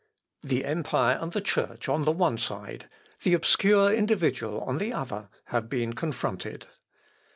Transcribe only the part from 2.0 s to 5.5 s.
the one side, the obscure individual, on the other,